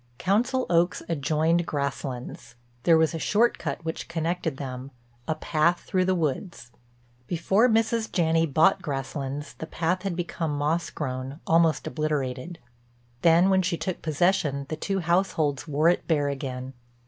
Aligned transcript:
Council 0.17 0.65
Oaks 0.67 1.03
adjoined 1.07 1.67
Grasslands, 1.67 2.55
there 2.85 2.97
was 2.97 3.13
a 3.13 3.19
short 3.19 3.59
cut 3.59 3.85
which 3.85 4.07
connected 4.07 4.57
them—a 4.57 5.35
path 5.35 5.81
through 5.81 6.05
the 6.05 6.15
woods. 6.15 6.71
Before 7.27 7.69
Mrs. 7.69 8.11
Janney 8.11 8.47
bought 8.47 8.81
Grasslands 8.81 9.53
the 9.59 9.67
path 9.67 10.01
had 10.01 10.15
become 10.15 10.57
moss 10.57 10.89
grown, 10.89 11.39
almost 11.45 11.85
obliterated. 11.85 12.57
Then 13.21 13.51
when 13.51 13.61
she 13.61 13.77
took 13.77 14.01
possession 14.01 14.65
the 14.69 14.75
two 14.75 15.01
households 15.01 15.67
wore 15.67 15.87
it 15.87 16.07
bare 16.07 16.29
again. 16.29 16.73